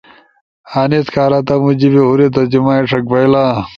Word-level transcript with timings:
ا 0.79 0.81
انیس 0.83 1.07
کارتمو 1.15 1.71
جیِبے 1.79 2.01
ہورے 2.07 2.27
ترجمہ 2.35 2.73
ئی 2.77 2.83
ݜک 2.89 3.03
بئیلا۔ 3.11 3.43